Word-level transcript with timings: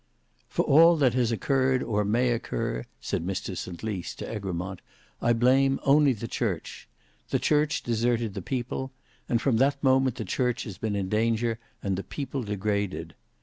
"For 0.49 0.65
all 0.65 0.95
that 0.97 1.13
has 1.13 1.31
occurred 1.31 1.83
or 1.83 2.03
may 2.03 2.31
occur," 2.31 2.85
said 2.99 3.23
Mr 3.23 3.55
St 3.55 3.83
Lys 3.83 4.15
to 4.15 4.27
Egremont, 4.35 4.81
"I 5.21 5.31
blame 5.31 5.79
only 5.83 6.11
the 6.11 6.27
Church. 6.27 6.87
The 7.29 7.37
church 7.37 7.83
deserted 7.83 8.33
the 8.33 8.41
people; 8.41 8.91
and 9.29 9.39
from 9.39 9.57
that 9.57 9.83
moment 9.83 10.15
the 10.15 10.25
church 10.25 10.63
has 10.63 10.79
been 10.79 10.95
in 10.95 11.07
danger 11.09 11.59
and 11.83 11.95
the 11.97 12.03
people 12.03 12.41
degraded. 12.41 13.13